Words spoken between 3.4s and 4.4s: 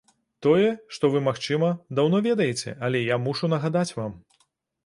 нагадаць вам.